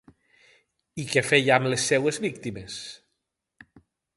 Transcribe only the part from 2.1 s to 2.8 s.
víctimes?